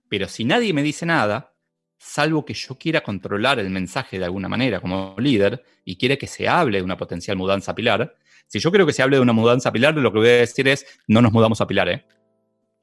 Pero 0.09 0.29
si 0.29 0.45
nadie 0.45 0.73
me 0.73 0.83
dice 0.83 1.07
nada, 1.07 1.55
salvo 1.99 2.45
que 2.45 2.55
yo 2.55 2.77
quiera 2.77 3.03
controlar 3.03 3.59
el 3.59 3.71
mensaje 3.71 4.19
de 4.19 4.25
alguna 4.25 4.49
manera 4.49 4.81
como 4.81 5.15
líder 5.19 5.63
y 5.85 5.97
quiere 5.97 6.17
que 6.17 6.27
se 6.27 6.49
hable 6.49 6.79
de 6.79 6.85
una 6.85 6.97
potencial 6.97 7.37
mudanza 7.37 7.75
Pilar, 7.75 8.15
si 8.47 8.61
yo 8.61 8.71
quiero 8.71 8.87
que 8.87 8.93
se 8.93 9.03
hable 9.03 9.17
de 9.17 9.23
una 9.23 9.33
mudanza 9.33 9.73
Pilar, 9.73 9.95
lo 9.95 10.13
que 10.13 10.19
voy 10.19 10.29
a 10.29 10.33
decir 10.33 10.69
es 10.69 10.87
no 11.07 11.21
nos 11.21 11.33
mudamos 11.33 11.61
a 11.61 11.67
Pilar, 11.67 11.89
¿eh? 11.89 12.07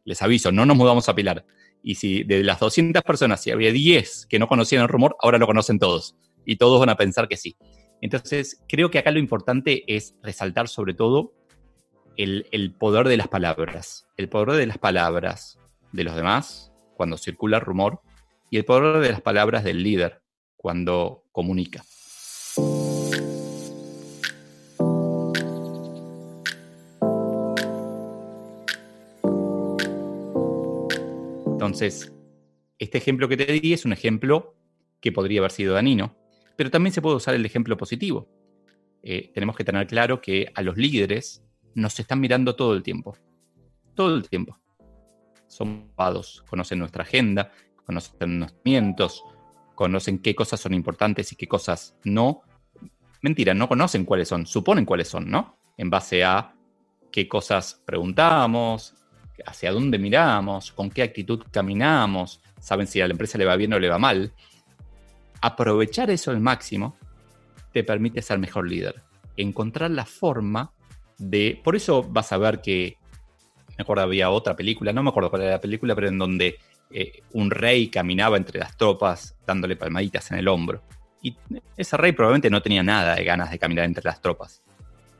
Les 0.04 0.22
aviso, 0.22 0.52
no 0.52 0.66
nos 0.66 0.78
mudamos 0.78 1.10
a 1.10 1.16
Pilar. 1.16 1.46
Y 1.82 1.96
si 1.96 2.24
de 2.24 2.44
las 2.44 2.60
200 2.60 3.02
personas, 3.04 3.42
si 3.42 3.52
había 3.52 3.72
10 3.72 4.28
que 4.28 4.38
no 4.38 4.48
conocían 4.48 4.84
el 4.84 4.88
rumor, 4.88 5.16
ahora 5.22 5.38
lo 5.38 5.48
conocen 5.48 5.80
todos. 5.80 6.16
Y 6.46 6.58
todos 6.58 6.80
van 6.80 6.90
a 6.90 6.98
pensar 6.98 7.28
que 7.28 7.38
sí. 7.38 7.58
Entonces, 8.02 8.64
creo 8.68 8.92
que 8.92 9.00
acá 9.00 9.12
lo 9.12 9.20
importante 9.20 9.84
es 9.88 10.16
resaltar 10.22 10.68
sobre 10.68 10.94
todo 10.94 11.34
el, 12.18 12.76
poder 12.78 13.08
de 13.08 13.18
las 13.18 13.28
palabras. 13.28 14.08
El 14.18 14.30
poder 14.30 14.58
de 14.58 14.68
las 14.68 14.78
palabras 14.78 15.60
de 15.92 16.04
los 16.04 16.16
demás 16.16 16.72
cuando 16.96 17.18
circula 17.18 17.60
rumor 17.60 18.02
y 18.56 18.58
el 18.58 18.64
poder 18.64 19.02
de 19.02 19.12
las 19.12 19.20
palabras 19.20 19.66
del 19.66 19.84
líder 19.84 20.22
cuando 20.56 21.26
comunica. 21.34 21.84
Entonces, 31.52 32.14
este 32.80 32.98
ejemplo 32.98 33.28
que 33.28 33.36
te 33.36 33.52
di 33.52 33.74
es 33.74 33.84
un 33.84 33.92
ejemplo 33.92 34.56
que 35.02 35.12
podría 35.12 35.42
haber 35.42 35.52
sido 35.52 35.74
danino, 35.74 36.16
pero 36.56 36.72
también 36.72 36.94
se 36.94 37.02
puede 37.02 37.18
usar 37.18 37.36
el 37.36 37.46
ejemplo 37.46 37.76
positivo. 37.76 38.30
Eh, 39.04 39.32
tenemos 39.34 39.58
que 39.58 39.66
tener 39.66 39.86
claro 39.86 40.22
que 40.22 40.50
a 40.56 40.62
los 40.62 40.78
líderes 40.78 41.44
nos 41.74 42.00
están 42.00 42.22
mirando 42.22 42.56
todo 42.56 42.74
el 42.74 42.84
tiempo. 42.84 43.18
Todo 43.96 44.16
el 44.16 44.30
tiempo. 44.30 44.58
Son 45.48 45.92
conocen 46.48 46.80
nuestra 46.80 47.04
agenda, 47.04 47.52
conocen 47.86 48.40
nuestros 48.40 48.62
mientos, 48.64 49.24
conocen 49.76 50.20
qué 50.20 50.36
cosas 50.36 50.60
son 50.60 50.74
importantes 50.74 51.32
y 51.32 51.36
qué 51.36 51.48
cosas 51.48 51.96
no. 52.04 52.42
Mentira, 53.22 53.54
no 53.54 53.68
conocen 53.68 54.06
cuáles 54.06 54.28
son, 54.28 54.46
suponen 54.46 54.86
cuáles 54.86 55.08
son, 55.08 55.30
¿no? 55.30 55.58
En 55.78 55.90
base 55.90 56.24
a 56.24 56.56
qué 57.12 57.28
cosas 57.28 57.82
preguntamos, 57.86 58.96
hacia 59.46 59.72
dónde 59.72 59.98
miramos, 59.98 60.72
con 60.72 60.90
qué 60.90 61.04
actitud 61.04 61.44
caminamos, 61.52 62.42
saben 62.60 62.88
si 62.88 63.02
a 63.02 63.08
la 63.08 63.14
empresa 63.14 63.38
le 63.38 63.46
va 63.46 63.56
bien 63.56 63.74
o 63.74 63.80
le 63.80 63.90
va 63.90 64.00
mal. 64.00 64.34
Aprovechar 65.42 66.10
eso 66.10 66.32
al 66.32 66.40
máximo 66.40 66.98
te 67.72 67.84
permite 67.84 68.22
ser 68.22 68.40
mejor 68.40 68.68
líder. 68.68 69.04
Encontrar 69.38 69.92
la 69.92 70.06
forma 70.06 70.72
por 71.64 71.76
eso 71.76 72.04
vas 72.04 72.32
a 72.32 72.38
ver 72.38 72.62
que. 72.62 72.98
Me 73.78 73.82
acuerdo 73.82 74.04
había 74.04 74.30
otra 74.30 74.56
película, 74.56 74.94
no 74.94 75.04
me 75.04 75.10
acuerdo 75.10 75.30
cuál 75.30 75.42
era 75.42 75.52
la 75.52 75.62
película, 75.62 75.96
pero 75.96 76.08
en 76.08 76.18
donde 76.18 76.58
eh, 76.98 77.24
un 77.34 77.52
rey 77.52 77.90
caminaba 77.90 78.38
entre 78.38 78.58
las 78.58 78.78
tropas 78.78 79.36
dándole 79.46 79.76
palmaditas 79.76 80.32
en 80.32 80.38
el 80.38 80.48
hombro. 80.48 80.82
Y 81.22 81.36
ese 81.76 81.98
rey 81.98 82.14
probablemente 82.14 82.50
no 82.50 82.62
tenía 82.62 82.84
nada 82.84 83.16
de 83.16 83.26
ganas 83.26 83.52
de 83.52 83.60
caminar 83.60 83.84
entre 83.84 84.06
las 84.06 84.22
tropas. 84.22 84.64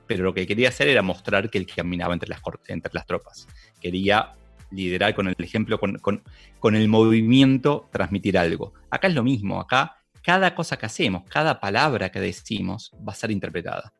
Pero 0.08 0.24
lo 0.24 0.34
que 0.34 0.48
quería 0.48 0.70
hacer 0.70 0.88
era 0.88 1.02
mostrar 1.02 1.50
que 1.50 1.58
él 1.58 1.68
caminaba 1.68 2.14
entre 2.14 2.30
las, 2.30 2.40
entre 2.68 2.94
las 2.94 3.06
tropas. 3.06 3.48
Quería 3.82 4.36
liderar 4.72 5.14
con 5.16 5.28
el 5.28 5.36
ejemplo, 5.38 5.78
con, 5.78 6.00
con 6.00 6.76
el 6.76 6.88
movimiento, 6.88 7.90
transmitir 7.92 8.38
algo. 8.38 8.74
Acá 8.90 9.08
es 9.08 9.14
lo 9.14 9.24
mismo, 9.24 9.60
acá 9.60 9.98
cada 10.24 10.56
cosa 10.56 10.78
que 10.78 10.86
hacemos, 10.86 11.24
cada 11.30 11.60
palabra 11.60 12.10
que 12.10 12.22
decimos 12.22 12.92
va 13.08 13.12
a 13.12 13.16
ser 13.16 13.32
interpretada. 13.32 13.94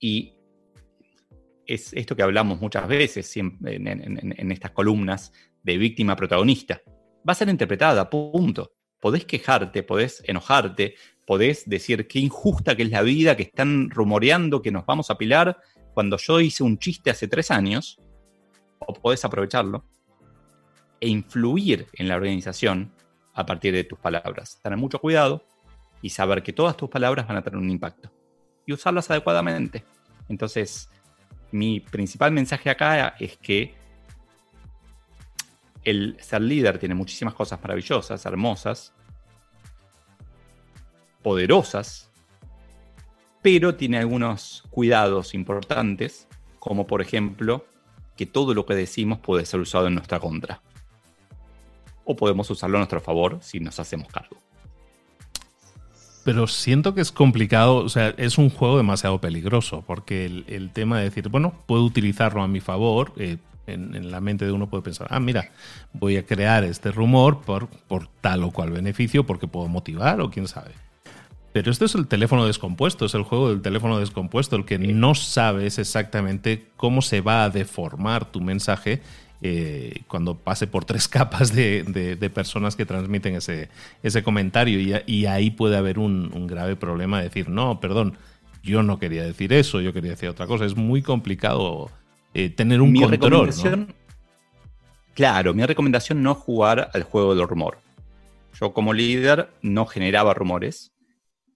Y 0.00 0.34
es 1.66 1.92
esto 1.92 2.16
que 2.16 2.22
hablamos 2.24 2.60
muchas 2.60 2.88
veces 2.88 3.36
en, 3.36 4.50
estas 4.50 4.72
columnas 4.72 5.32
de 5.62 5.78
víctima 5.78 6.16
protagonista. 6.16 6.80
Va 7.28 7.32
a 7.32 7.34
ser 7.34 7.48
interpretada, 7.48 8.08
punto. 8.08 8.72
Podés 9.00 9.24
quejarte, 9.24 9.82
podés 9.82 10.22
enojarte, 10.26 10.94
podés 11.26 11.68
decir 11.68 12.06
qué 12.06 12.18
injusta 12.18 12.76
que 12.76 12.82
es 12.82 12.90
la 12.90 13.02
vida, 13.02 13.36
que 13.36 13.44
están 13.44 13.90
rumoreando 13.90 14.62
que 14.62 14.70
nos 14.70 14.84
vamos 14.84 15.10
a 15.10 15.16
pilar 15.16 15.58
cuando 15.94 16.16
yo 16.16 16.40
hice 16.40 16.62
un 16.62 16.78
chiste 16.78 17.10
hace 17.10 17.28
tres 17.28 17.50
años, 17.50 17.98
o 18.78 18.92
podés 18.92 19.24
aprovecharlo 19.24 19.84
e 21.00 21.08
influir 21.08 21.86
en 21.94 22.08
la 22.08 22.16
organización 22.16 22.92
a 23.34 23.46
partir 23.46 23.74
de 23.74 23.84
tus 23.84 23.98
palabras. 23.98 24.60
Tener 24.62 24.78
mucho 24.78 24.98
cuidado 24.98 25.44
y 26.02 26.10
saber 26.10 26.42
que 26.42 26.52
todas 26.52 26.76
tus 26.76 26.88
palabras 26.88 27.26
van 27.26 27.36
a 27.36 27.42
tener 27.42 27.58
un 27.58 27.70
impacto 27.70 28.10
y 28.66 28.72
usarlas 28.72 29.10
adecuadamente. 29.10 29.84
Entonces, 30.28 30.88
mi 31.52 31.80
principal 31.80 32.32
mensaje 32.32 32.70
acá 32.70 33.14
es 33.18 33.36
que 33.36 33.74
el 35.84 36.16
ser 36.20 36.42
líder 36.42 36.78
tiene 36.78 36.94
muchísimas 36.94 37.34
cosas 37.34 37.60
maravillosas, 37.60 38.24
hermosas, 38.26 38.92
poderosas, 41.22 42.10
pero 43.42 43.74
tiene 43.74 43.98
algunos 43.98 44.64
cuidados 44.70 45.34
importantes, 45.34 46.28
como 46.58 46.86
por 46.86 47.00
ejemplo 47.00 47.64
que 48.16 48.26
todo 48.26 48.52
lo 48.52 48.66
que 48.66 48.74
decimos 48.74 49.18
puede 49.18 49.46
ser 49.46 49.60
usado 49.60 49.86
en 49.86 49.94
nuestra 49.94 50.20
contra. 50.20 50.60
O 52.04 52.16
podemos 52.16 52.50
usarlo 52.50 52.76
a 52.76 52.80
nuestro 52.80 53.00
favor 53.00 53.38
si 53.40 53.60
nos 53.60 53.80
hacemos 53.80 54.08
cargo. 54.08 54.36
Pero 56.24 56.46
siento 56.46 56.94
que 56.94 57.00
es 57.00 57.12
complicado, 57.12 57.76
o 57.76 57.88
sea, 57.88 58.14
es 58.18 58.36
un 58.36 58.50
juego 58.50 58.76
demasiado 58.76 59.20
peligroso, 59.20 59.82
porque 59.86 60.26
el, 60.26 60.70
tema 60.72 60.98
de 60.98 61.04
decir, 61.04 61.28
bueno, 61.30 61.54
puedo 61.66 61.82
utilizarlo 61.82 62.42
a 62.42 62.48
mi 62.48 62.60
favor, 62.60 63.12
eh, 63.16 63.38
en, 63.72 64.10
la 64.10 64.20
mente 64.20 64.44
de 64.44 64.52
uno 64.52 64.68
puede 64.68 64.82
pensar, 64.82 65.06
ah, 65.10 65.20
mira, 65.20 65.50
voy 65.92 66.16
a 66.16 66.26
crear 66.26 66.64
este 66.64 66.90
rumor 66.90 67.42
por, 67.42 67.68
por 67.68 68.08
tal 68.20 68.44
o 68.44 68.50
cual 68.50 68.70
beneficio, 68.70 69.24
porque 69.24 69.46
puedo 69.46 69.68
motivar 69.68 70.20
o 70.20 70.30
quién 70.30 70.48
sabe. 70.48 70.72
Pero 71.52 71.72
esto 71.72 71.84
es 71.84 71.94
el 71.96 72.06
teléfono 72.06 72.46
descompuesto, 72.46 73.06
es 73.06 73.14
el 73.14 73.24
juego 73.24 73.48
del 73.48 73.60
teléfono 73.60 73.98
descompuesto, 73.98 74.54
el 74.54 74.64
que 74.64 74.78
no 74.78 75.14
sabes 75.16 75.78
exactamente 75.78 76.66
cómo 76.76 77.02
se 77.02 77.20
va 77.20 77.44
a 77.44 77.50
deformar 77.50 78.30
tu 78.30 78.40
mensaje 78.40 79.02
eh, 79.42 80.02
cuando 80.06 80.36
pase 80.36 80.66
por 80.66 80.84
tres 80.84 81.08
capas 81.08 81.54
de, 81.54 82.30
personas 82.32 82.76
que 82.76 82.86
transmiten 82.86 83.34
ese, 83.34 83.68
ese 84.02 84.22
comentario. 84.22 85.02
Y, 85.06 85.26
ahí 85.26 85.50
puede 85.50 85.76
haber 85.76 85.98
un, 85.98 86.46
grave 86.46 86.76
problema 86.76 87.18
de 87.18 87.24
decir, 87.24 87.48
no, 87.48 87.80
perdón, 87.80 88.16
yo 88.62 88.82
no 88.82 88.98
quería 88.98 89.24
decir 89.24 89.52
eso, 89.52 89.80
yo 89.80 89.92
quería 89.92 90.12
decir 90.12 90.28
otra 90.28 90.46
cosa. 90.46 90.66
Es 90.66 90.76
muy 90.76 91.02
complicado 91.02 91.90
eh, 92.34 92.50
tener 92.50 92.80
un 92.80 92.94
control. 92.94 93.50
Claro, 95.14 95.52
mi 95.54 95.64
recomendación 95.64 96.22
no 96.22 96.34
jugar 96.34 96.90
al 96.94 97.02
juego 97.02 97.34
del 97.34 97.46
rumor. 97.46 97.78
Yo 98.58 98.72
como 98.72 98.92
líder 98.92 99.50
no 99.62 99.86
generaba 99.86 100.34
rumores, 100.34 100.92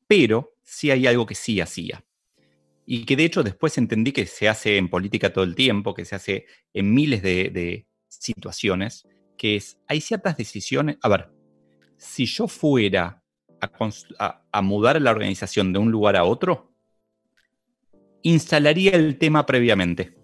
pero 0.06 0.54
sí 0.62 0.90
hay 0.90 1.06
algo 1.06 1.26
que 1.26 1.34
sí 1.34 1.60
hacía 1.60 2.04
y 2.86 3.04
que 3.04 3.16
de 3.16 3.24
hecho 3.24 3.42
después 3.42 3.78
entendí 3.78 4.12
que 4.12 4.26
se 4.26 4.48
hace 4.48 4.76
en 4.76 4.88
política 4.88 5.32
todo 5.32 5.44
el 5.44 5.54
tiempo, 5.54 5.94
que 5.94 6.04
se 6.04 6.14
hace 6.14 6.46
en 6.72 6.92
miles 6.92 7.22
de, 7.22 7.86
situaciones, 8.08 9.06
que 9.36 9.56
es, 9.56 9.78
hay 9.88 10.00
ciertas 10.00 10.36
decisiones, 10.36 10.96
a 11.02 11.08
ver, 11.08 11.30
si 11.96 12.26
yo 12.26 12.46
fuera 12.46 13.22
a, 13.60 14.42
a, 14.52 14.62
mudar 14.62 15.00
la 15.02 15.10
organización 15.10 15.72
de 15.72 15.78
un 15.80 15.90
lugar 15.90 16.16
a 16.16 16.24
otro, 16.24 16.72
instalaría 18.22 18.92
el 18.92 19.18
tema 19.18 19.44
previamente. 19.46 20.14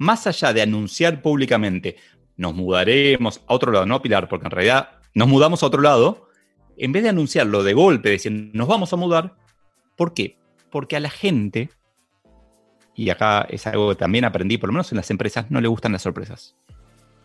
Más 0.00 0.26
allá 0.26 0.52
de 0.52 0.62
anunciar 0.62 1.22
públicamente, 1.22 1.94
nos 2.36 2.54
mudaremos 2.54 3.40
a 3.46 3.54
otro 3.54 3.70
lado, 3.70 3.86
no 3.86 4.02
Pilar, 4.02 4.28
porque 4.28 4.46
en 4.46 4.50
realidad 4.50 4.98
nos 5.14 5.28
mudamos 5.28 5.62
a 5.62 5.66
otro 5.66 5.80
lado, 5.80 6.26
en 6.76 6.90
vez 6.90 7.04
de 7.04 7.10
anunciarlo 7.10 7.62
de 7.62 7.74
golpe, 7.74 8.10
decir, 8.10 8.50
nos 8.52 8.66
vamos 8.66 8.92
a 8.92 8.96
mudar, 8.96 9.36
¿por 9.94 10.12
qué? 10.12 10.40
porque 10.70 10.96
a 10.96 11.00
la 11.00 11.10
gente, 11.10 11.70
y 12.94 13.10
acá 13.10 13.46
es 13.50 13.66
algo 13.66 13.90
que 13.90 13.96
también 13.96 14.24
aprendí, 14.24 14.56
por 14.56 14.68
lo 14.68 14.72
menos 14.72 14.90
en 14.92 14.96
las 14.96 15.10
empresas, 15.10 15.50
no 15.50 15.60
le 15.60 15.68
gustan 15.68 15.92
las 15.92 16.02
sorpresas. 16.02 16.56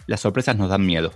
Las 0.08 0.22
sorpresas 0.22 0.58
nos 0.58 0.70
dan 0.70 0.86
miedo. 0.86 1.14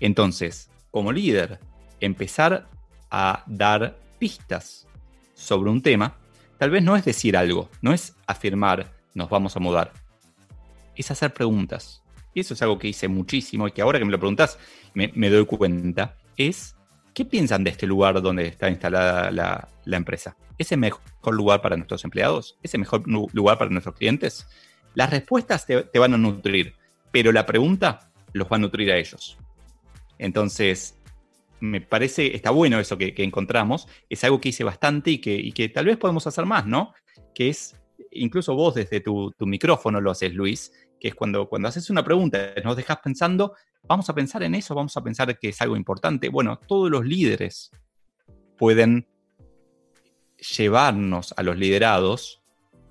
Entonces, 0.00 0.70
como 0.90 1.12
líder, 1.12 1.58
empezar 2.00 2.68
a 3.10 3.44
dar 3.46 3.98
pistas 4.18 4.86
sobre 5.34 5.70
un 5.70 5.82
tema, 5.82 6.16
tal 6.58 6.70
vez 6.70 6.82
no 6.82 6.96
es 6.96 7.04
decir 7.04 7.36
algo, 7.36 7.68
no 7.82 7.92
es 7.92 8.16
afirmar 8.26 8.96
nos 9.14 9.28
vamos 9.28 9.56
a 9.56 9.60
mudar, 9.60 9.92
es 11.00 11.10
hacer 11.10 11.32
preguntas. 11.32 12.02
Y 12.34 12.40
eso 12.40 12.54
es 12.54 12.62
algo 12.62 12.78
que 12.78 12.88
hice 12.88 13.08
muchísimo 13.08 13.66
y 13.66 13.72
que 13.72 13.82
ahora 13.82 13.98
que 13.98 14.04
me 14.04 14.12
lo 14.12 14.18
preguntas 14.18 14.58
me, 14.94 15.30
doy 15.30 15.46
cuenta, 15.46 16.16
es 16.36 16.76
¿qué 17.14 17.24
piensan 17.24 17.64
de 17.64 17.70
este 17.70 17.86
lugar 17.86 18.20
donde 18.20 18.46
está 18.46 18.68
instalada 18.68 19.30
la 19.30 19.96
empresa? 19.96 20.36
¿Es 20.58 20.72
el 20.72 20.78
mejor 20.78 21.02
lugar 21.32 21.62
para 21.62 21.76
nuestros 21.76 22.04
empleados? 22.04 22.58
¿Es 22.62 22.74
el 22.74 22.80
mejor 22.80 23.04
lugar 23.06 23.58
para 23.58 23.70
nuestros 23.70 23.94
clientes? 23.94 24.46
Las 24.94 25.10
respuestas 25.10 25.64
te, 25.64 25.98
van 25.98 26.14
a 26.14 26.18
nutrir, 26.18 26.74
pero 27.12 27.30
la 27.30 27.46
pregunta 27.46 28.10
los 28.32 28.48
va 28.48 28.56
a 28.56 28.58
nutrir 28.58 28.90
a 28.90 28.96
ellos. 28.96 29.38
Entonces, 30.18 30.98
me 31.60 31.80
parece, 31.80 32.34
está 32.34 32.50
bueno 32.50 32.80
eso 32.80 32.98
que, 32.98 33.14
encontramos, 33.18 33.86
es 34.10 34.24
algo 34.24 34.40
que 34.40 34.48
hice 34.48 34.64
bastante 34.64 35.12
y 35.12 35.18
que, 35.18 35.68
tal 35.68 35.86
vez 35.86 35.96
podemos 35.96 36.26
hacer 36.26 36.44
más, 36.44 36.66
¿no? 36.66 36.92
Que 37.34 37.50
es, 37.50 37.76
incluso 38.10 38.56
vos 38.56 38.74
desde 38.74 39.00
tu, 39.00 39.32
micrófono 39.38 40.00
lo 40.00 40.10
haces, 40.10 40.34
Luis, 40.34 40.72
que 40.98 41.08
es 41.08 41.14
cuando, 41.14 41.48
cuando 41.48 41.68
haces 41.68 41.90
una 41.90 42.04
pregunta, 42.04 42.52
nos 42.64 42.76
dejas 42.76 42.98
pensando, 42.98 43.54
vamos 43.86 44.08
a 44.08 44.14
pensar 44.14 44.42
en 44.42 44.54
eso, 44.54 44.74
vamos 44.74 44.96
a 44.96 45.02
pensar 45.02 45.38
que 45.38 45.48
es 45.48 45.60
algo 45.62 45.76
importante. 45.76 46.28
Bueno, 46.28 46.58
todos 46.58 46.90
los 46.90 47.04
líderes 47.04 47.70
pueden 48.56 49.06
llevarnos 50.56 51.34
a 51.36 51.42
los 51.42 51.56
liderados, 51.56 52.42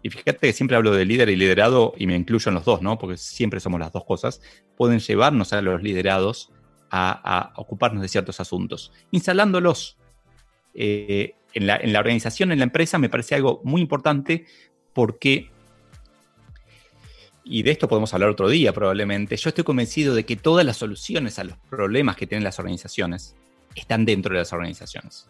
y 0.02 0.10
fíjate 0.10 0.48
que 0.48 0.54
siempre 0.54 0.78
hablo 0.78 0.92
de 0.92 1.06
líder 1.06 1.30
y 1.30 1.36
liderado 1.36 1.94
y 1.98 2.08
me 2.08 2.16
incluyo 2.16 2.50
en 2.50 2.56
los 2.56 2.66
dos, 2.66 2.82
¿no? 2.82 2.98
Porque 2.98 3.18
siempre 3.18 3.60
somos 3.60 3.80
las 3.80 3.92
dos 3.92 4.06
cosas, 4.06 4.42
pueden 4.76 5.00
llevarnos 5.00 5.54
a 5.54 5.62
los 5.62 5.82
liderados 5.82 6.52
a, 6.90 7.54
ocuparnos 7.58 8.02
de 8.02 8.08
ciertos 8.08 8.40
asuntos, 8.40 8.94
instalándolos. 9.12 9.98
Eh, 10.74 11.34
en, 11.54 11.66
la, 11.66 11.78
en 11.78 11.92
la 11.92 12.00
organización, 12.00 12.52
en 12.52 12.60
la 12.60 12.66
empresa, 12.66 13.00
me 13.00 13.10
parece 13.10 13.34
algo 13.34 13.62
muy 13.64 13.82
importante 13.82 14.46
porque 14.94 15.50
y 17.50 17.64
de 17.64 17.72
esto 17.72 17.88
podemos 17.88 18.14
hablar 18.14 18.30
otro 18.30 18.50
día 18.50 18.74
probablemente, 18.74 19.38
yo 19.38 19.50
estoy 19.50 19.64
convencido 19.64 20.14
de 20.14 20.26
que 20.26 20.36
todas 20.36 20.66
las 20.66 20.78
soluciones 20.78 21.40
a 21.40 21.44
los 21.44 21.58
problemas 21.70 22.16
que 22.16 22.28
tienen 22.28 22.44
las 22.44 22.60
organizaciones 22.60 23.36
están 23.76 24.06
dentro 24.06 24.34
de 24.34 24.40
las 24.40 24.54
organizaciones 24.54 25.30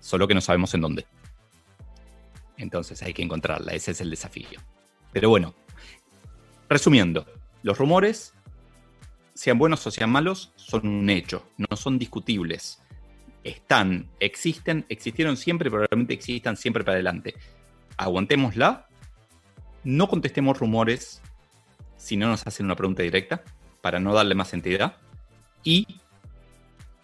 solo 0.00 0.26
que 0.26 0.34
no 0.34 0.40
sabemos 0.40 0.72
en 0.74 0.80
dónde. 0.80 1.06
Entonces 2.56 3.02
hay 3.02 3.12
que 3.12 3.22
encontrarla, 3.22 3.72
ese 3.72 3.90
es 3.90 4.00
el 4.00 4.10
desafío. 4.10 4.60
Pero 5.12 5.28
bueno, 5.28 5.54
resumiendo, 6.68 7.26
los 7.62 7.78
rumores, 7.78 8.34
sean 9.34 9.58
buenos 9.58 9.86
o 9.86 9.90
sean 9.90 10.10
malos, 10.10 10.52
son 10.56 10.86
un 10.86 11.10
hecho, 11.10 11.46
no 11.58 11.76
son 11.76 11.98
discutibles. 11.98 12.82
Están, 13.44 14.08
existen, 14.20 14.86
existieron 14.88 15.36
siempre, 15.36 15.70
probablemente 15.70 16.14
existan 16.14 16.56
siempre 16.56 16.82
para 16.82 16.94
adelante. 16.94 17.34
Aguantémosla, 17.96 18.85
no 19.86 20.08
contestemos 20.08 20.58
rumores 20.58 21.22
si 21.96 22.16
no 22.16 22.28
nos 22.28 22.46
hacen 22.46 22.66
una 22.66 22.76
pregunta 22.76 23.02
directa, 23.02 23.42
para 23.80 24.00
no 24.00 24.12
darle 24.12 24.34
más 24.34 24.52
entidad, 24.52 24.96
y 25.62 25.86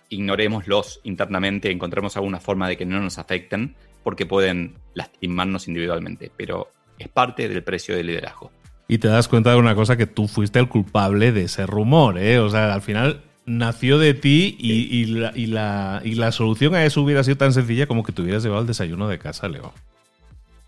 ignorémoslos 0.08 1.00
internamente, 1.04 1.70
encontremos 1.70 2.16
alguna 2.16 2.40
forma 2.40 2.68
de 2.68 2.76
que 2.76 2.84
no 2.84 3.00
nos 3.00 3.18
afecten, 3.18 3.76
porque 4.02 4.26
pueden 4.26 4.74
lastimarnos 4.94 5.68
individualmente, 5.68 6.30
pero 6.36 6.68
es 6.98 7.08
parte 7.08 7.48
del 7.48 7.62
precio 7.62 7.96
del 7.96 8.08
liderazgo. 8.08 8.50
Y 8.88 8.98
te 8.98 9.08
das 9.08 9.28
cuenta 9.28 9.50
de 9.50 9.56
una 9.56 9.74
cosa 9.74 9.96
que 9.96 10.06
tú 10.06 10.28
fuiste 10.28 10.58
el 10.58 10.68
culpable 10.68 11.32
de 11.32 11.44
ese 11.44 11.66
rumor, 11.66 12.18
¿eh? 12.18 12.40
O 12.40 12.50
sea, 12.50 12.74
al 12.74 12.82
final 12.82 13.22
nació 13.46 13.98
de 13.98 14.14
ti 14.14 14.56
y, 14.58 15.06
la, 15.46 16.32
solución 16.32 16.74
a 16.74 16.84
eso 16.84 17.00
hubiera 17.00 17.24
sido 17.24 17.36
tan 17.36 17.52
sencilla 17.52 17.86
como 17.86 18.02
que 18.02 18.12
te 18.12 18.22
hubieras 18.22 18.42
llevado 18.42 18.62
el 18.62 18.66
desayuno 18.66 19.08
de 19.08 19.18
casa, 19.18 19.48
Leo. 19.48 19.72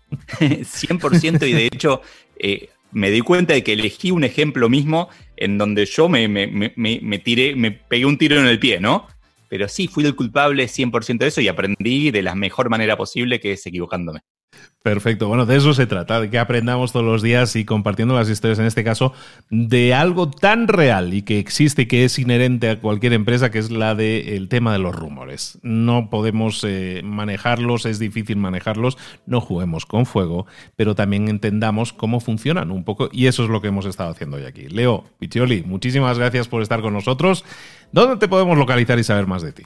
100% 0.39 1.47
y 1.47 1.53
de 1.53 1.65
hecho 1.65 2.01
eh, 2.37 2.69
me 2.91 3.11
di 3.11 3.21
cuenta 3.21 3.53
de 3.53 3.63
que 3.63 3.73
elegí 3.73 4.11
un 4.11 4.23
ejemplo 4.23 4.69
mismo 4.69 5.09
en 5.35 5.57
donde 5.57 5.85
yo 5.85 6.07
me, 6.07 6.27
me, 6.27 7.19
tiré, 7.19 7.55
me 7.55 7.71
pegué 7.71 8.05
un 8.05 8.17
tiro 8.17 8.39
en 8.39 8.47
el 8.47 8.59
pie, 8.59 8.79
¿no? 8.79 9.07
Pero 9.49 9.67
sí, 9.67 9.87
fui 9.87 10.05
el 10.05 10.15
culpable 10.15 10.65
100% 10.65 11.17
de 11.17 11.27
eso 11.27 11.41
y 11.41 11.47
aprendí 11.47 12.11
de 12.11 12.21
la 12.21 12.35
mejor 12.35 12.69
manera 12.69 12.97
posible 12.97 13.39
que 13.39 13.53
es 13.53 13.65
equivocándome. 13.65 14.21
Perfecto, 14.85 15.27
bueno, 15.27 15.47
de 15.47 15.55
eso 15.55 15.73
se 15.73 15.87
trata, 15.87 16.21
de 16.21 16.29
que 16.29 16.37
aprendamos 16.37 16.91
todos 16.91 17.03
los 17.03 17.23
días 17.23 17.55
y 17.55 17.65
compartiendo 17.65 18.13
las 18.13 18.29
historias, 18.29 18.59
en 18.59 18.67
este 18.67 18.83
caso, 18.83 19.13
de 19.49 19.95
algo 19.95 20.29
tan 20.29 20.67
real 20.67 21.15
y 21.15 21.23
que 21.23 21.39
existe 21.39 21.81
y 21.81 21.85
que 21.87 22.05
es 22.05 22.19
inherente 22.19 22.69
a 22.69 22.79
cualquier 22.79 23.13
empresa, 23.13 23.49
que 23.49 23.57
es 23.57 23.71
la 23.71 23.95
del 23.95 24.47
tema 24.47 24.71
de 24.73 24.77
los 24.77 24.95
rumores. 24.95 25.57
No 25.63 26.11
podemos 26.11 26.63
eh, 26.67 27.01
manejarlos, 27.03 27.87
es 27.87 27.97
difícil 27.97 28.37
manejarlos, 28.37 28.99
no 29.25 29.41
juguemos 29.41 29.87
con 29.87 30.05
fuego, 30.05 30.45
pero 30.75 30.93
también 30.93 31.29
entendamos 31.29 31.91
cómo 31.91 32.19
funcionan 32.19 32.69
un 32.69 32.83
poco 32.83 33.09
y 33.11 33.25
eso 33.25 33.43
es 33.43 33.49
lo 33.49 33.61
que 33.61 33.69
hemos 33.69 33.87
estado 33.87 34.11
haciendo 34.11 34.37
hoy 34.37 34.43
aquí. 34.43 34.67
Leo, 34.69 35.03
Piccioli, 35.17 35.63
muchísimas 35.63 36.19
gracias 36.19 36.47
por 36.47 36.61
estar 36.61 36.81
con 36.81 36.93
nosotros. 36.93 37.43
¿Dónde 37.91 38.17
te 38.17 38.27
podemos 38.27 38.55
localizar 38.55 38.99
y 38.99 39.03
saber 39.03 39.25
más 39.25 39.41
de 39.41 39.51
ti? 39.51 39.63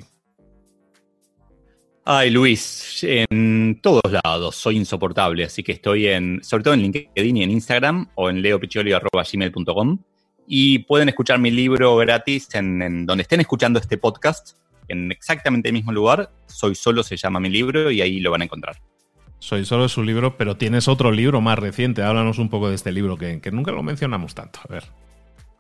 Ay, 2.12 2.32
Luis, 2.32 3.04
en 3.04 3.80
todos 3.84 4.02
lados 4.12 4.56
soy 4.56 4.78
insoportable, 4.78 5.44
así 5.44 5.62
que 5.62 5.74
estoy 5.74 6.08
en, 6.08 6.44
sobre 6.44 6.64
todo 6.64 6.74
en 6.74 6.82
LinkedIn 6.82 7.38
y 7.38 7.44
en 7.44 7.52
Instagram 7.52 8.10
o 8.16 8.32
en 8.32 8.42
leopiccioli.com 8.42 10.00
y 10.48 10.80
pueden 10.80 11.10
escuchar 11.10 11.38
mi 11.38 11.52
libro 11.52 11.96
gratis 11.98 12.50
en, 12.56 13.06
donde 13.06 13.22
estén 13.22 13.42
escuchando 13.42 13.78
este 13.78 14.00
podcast, 14.00 14.58
en 14.88 15.12
exactamente 15.12 15.70
el 15.70 15.74
mismo 15.74 15.92
lugar. 15.92 16.32
Soy 16.48 16.74
solo 16.74 17.04
se 17.04 17.16
llama 17.16 17.40
mi 17.40 17.50
libro 17.50 17.92
y 17.92 18.02
ahí 18.02 18.20
lo 18.22 18.32
van 18.32 18.42
a 18.42 18.46
encontrar. 18.46 18.78
Soy 19.38 19.64
solo 19.64 19.88
su 19.88 20.02
libro, 20.02 20.36
pero 20.36 20.58
tienes 20.58 20.88
otro 20.88 21.12
libro 21.12 21.42
más 21.42 21.60
reciente. 21.60 22.02
Háblanos 22.02 22.40
un 22.40 22.50
poco 22.50 22.70
de 22.70 22.76
este 22.76 22.92
libro 22.92 23.18
que, 23.18 23.40
que 23.40 23.52
nunca 23.52 23.72
lo 23.72 23.84
mencionamos 23.84 24.34
tanto. 24.34 24.62
A 24.68 24.74
ver. 24.74 24.86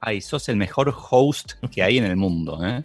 Ay, 0.02 0.20
sos 0.20 0.50
el 0.50 0.56
mejor 0.56 0.96
host 1.12 1.64
que 1.72 1.84
hay 1.84 2.00
en 2.00 2.06
el 2.06 2.16
mundo, 2.16 2.60
¿eh? 2.66 2.84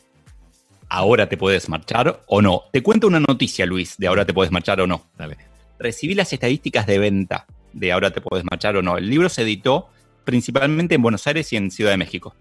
Ahora 0.89 1.29
te 1.29 1.37
puedes 1.37 1.69
marchar 1.69 2.23
o 2.27 2.43
no. 2.43 2.65
Te 2.73 2.83
cuento 2.83 3.07
una 3.07 3.21
noticia, 3.21 3.67
Luis, 3.67 3.97
de 3.99 4.07
ahora 4.07 4.25
te 4.25 4.35
puedes 4.35 4.53
marchar 4.53 4.81
o 4.81 4.87
no. 4.87 5.11
Dale. 5.17 5.37
Recibí 5.79 6.15
las 6.15 6.33
estadísticas 6.33 6.87
de 6.87 6.99
venta 6.99 7.47
de 7.75 7.93
ahora 7.93 8.11
te 8.11 8.21
puedes 8.21 8.45
marchar 8.45 8.77
o 8.77 8.83
no. 8.83 8.97
El 8.97 9.11
libro 9.11 9.29
se 9.29 9.43
editó 9.43 9.89
principalmente 10.25 10.95
en 10.95 11.03
Buenos 11.03 11.27
Aires 11.27 11.53
y 11.53 11.57
en 11.57 11.71
Ciudad 11.71 11.91
de 11.91 11.97
México. 11.97 12.35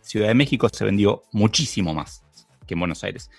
Ciudad 0.00 0.28
de 0.28 0.34
México 0.34 0.68
se 0.72 0.84
vendió 0.84 1.24
muchísimo 1.32 1.92
más 1.92 2.24
que 2.66 2.74
en 2.74 2.80
Buenos 2.80 3.04
Aires. 3.04 3.30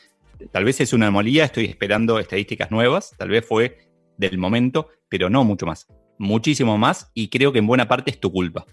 tal 0.52 0.64
vez 0.64 0.80
es 0.82 0.94
una 0.94 1.08
anomalía, 1.08 1.46
estoy 1.46 1.66
esperando 1.66 2.20
estadísticas 2.20 2.72
nuevas, 2.72 3.14
tal 3.18 3.30
vez 3.30 3.46
fue 3.46 3.90
del 4.18 4.38
momento, 4.38 4.90
pero 5.08 5.30
no 5.30 5.44
mucho 5.44 5.66
más. 5.66 5.88
Muchísimo 6.18 6.78
más 6.78 7.12
y 7.14 7.30
creo 7.30 7.52
que 7.52 7.60
en 7.60 7.68
buena 7.68 7.88
parte 7.88 8.12
es 8.12 8.20
tu 8.20 8.32
culpa. 8.32 8.66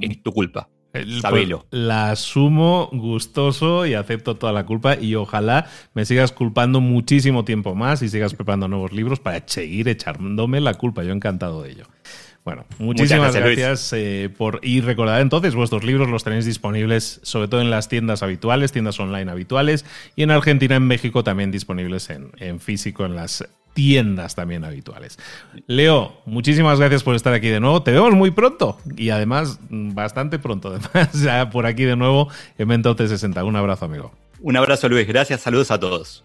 Es 0.00 0.22
tu 0.22 0.32
culpa. 0.32 0.68
Sabelo. 1.20 1.66
Pues, 1.70 1.82
la 1.82 2.10
asumo 2.10 2.88
gustoso 2.92 3.86
y 3.86 3.94
acepto 3.94 4.36
toda 4.36 4.52
la 4.52 4.66
culpa 4.66 4.96
y 4.96 5.14
ojalá 5.14 5.66
me 5.94 6.04
sigas 6.04 6.32
culpando 6.32 6.80
muchísimo 6.80 7.44
tiempo 7.44 7.74
más 7.74 8.02
y 8.02 8.08
sigas 8.08 8.34
preparando 8.34 8.68
nuevos 8.68 8.92
libros 8.92 9.20
para 9.20 9.42
seguir 9.46 9.88
echándome 9.88 10.60
la 10.60 10.74
culpa. 10.74 11.04
Yo 11.04 11.12
encantado 11.12 11.62
de 11.62 11.70
ello. 11.70 11.84
Bueno, 12.44 12.64
muchísimas 12.78 13.36
gracias, 13.36 13.92
eh, 13.92 14.30
por 14.34 14.60
y 14.62 14.80
recordad 14.80 15.20
entonces 15.20 15.54
vuestros 15.54 15.84
libros 15.84 16.08
los 16.08 16.24
tenéis 16.24 16.46
disponibles 16.46 17.20
sobre 17.22 17.48
todo 17.48 17.60
en 17.60 17.68
las 17.68 17.88
tiendas 17.88 18.22
habituales, 18.22 18.72
tiendas 18.72 18.98
online 18.98 19.30
habituales 19.30 19.84
y 20.16 20.22
en 20.22 20.30
Argentina, 20.30 20.76
en 20.76 20.84
México 20.84 21.22
también 21.22 21.50
disponibles 21.50 22.08
en, 22.08 22.32
en 22.38 22.58
físico 22.58 23.04
en 23.04 23.14
las 23.14 23.46
tiendas 23.72 24.34
también 24.34 24.64
habituales. 24.64 25.18
Leo, 25.66 26.20
muchísimas 26.26 26.78
gracias 26.78 27.02
por 27.02 27.14
estar 27.14 27.32
aquí 27.32 27.48
de 27.48 27.60
nuevo. 27.60 27.82
Te 27.82 27.92
vemos 27.92 28.12
muy 28.14 28.30
pronto 28.30 28.78
y 28.96 29.10
además 29.10 29.58
bastante 29.70 30.38
pronto. 30.38 30.68
Además, 30.68 31.12
ya 31.22 31.50
por 31.50 31.66
aquí 31.66 31.84
de 31.84 31.96
nuevo 31.96 32.28
en 32.58 32.68
Mento 32.68 32.94
T60. 32.96 33.44
Un 33.44 33.56
abrazo, 33.56 33.84
amigo. 33.84 34.12
Un 34.40 34.56
abrazo, 34.56 34.88
Luis. 34.88 35.06
Gracias. 35.06 35.40
Saludos 35.40 35.70
a 35.70 35.78
todos. 35.78 36.24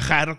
viajar 0.00 0.38